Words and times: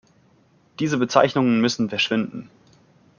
Diese 0.79 0.97
Bezeichnungen 0.97 1.61
müssen 1.61 1.87
verschwinden. 1.89 2.49